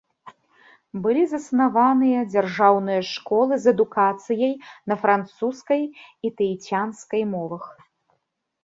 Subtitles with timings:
[1.03, 4.51] Былі заснаваны дзяржаўныя школы з адукацыяй
[4.91, 7.63] на французскай і таіцянскай мовах.